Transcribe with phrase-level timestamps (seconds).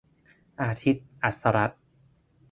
[0.61, 1.81] อาทิตย์ อัสสรัตน์